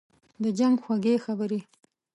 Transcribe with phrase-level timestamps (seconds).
[0.43, 1.59] «د جنګ خوږې خبري